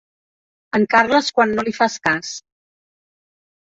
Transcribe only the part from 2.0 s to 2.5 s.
cas.